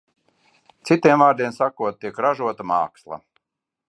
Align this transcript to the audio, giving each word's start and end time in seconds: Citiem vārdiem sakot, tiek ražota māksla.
Citiem 0.89 1.23
vārdiem 1.25 1.53
sakot, 1.59 2.01
tiek 2.05 2.19
ražota 2.27 2.67
māksla. 2.73 3.21